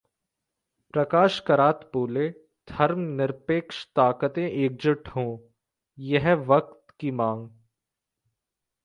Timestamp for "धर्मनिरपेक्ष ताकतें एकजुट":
2.67-5.07